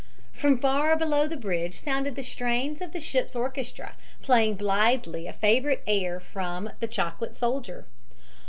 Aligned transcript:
From 0.33 0.57
far 0.57 0.95
below 0.95 1.27
the 1.27 1.37
bridge 1.37 1.75
sounded 1.79 2.15
the 2.15 2.23
strains 2.23 2.81
of 2.81 2.91
the 2.91 2.99
ship's 2.99 3.35
orchestra, 3.35 3.95
playing 4.23 4.55
blithely 4.55 5.27
a 5.27 5.33
favorite 5.33 5.83
air 5.85 6.19
from 6.19 6.71
"The 6.79 6.87
Chocolate 6.87 7.35
Soldier." 7.35 7.85